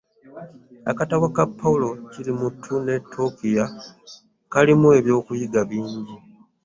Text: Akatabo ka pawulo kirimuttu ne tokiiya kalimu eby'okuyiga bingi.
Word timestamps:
Akatabo 0.91 1.25
ka 1.35 1.43
pawulo 1.57 1.89
kirimuttu 2.11 2.73
ne 2.85 2.95
tokiiya 3.13 3.65
kalimu 4.53 4.87
eby'okuyiga 4.99 5.61
bingi. 5.69 6.15